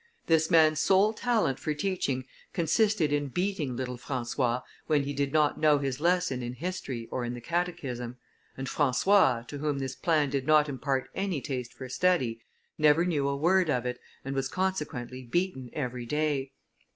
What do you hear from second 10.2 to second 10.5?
did